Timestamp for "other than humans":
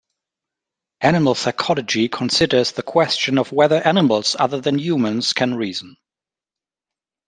4.39-5.31